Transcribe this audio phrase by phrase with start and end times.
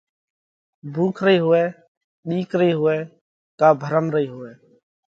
[0.93, 1.63] ڀُوک رئِي هوئہ،
[2.27, 2.97] ٻِيڪ رئِي هوئہ
[3.59, 4.51] ڪا ڀرم رئِي هوئہ۔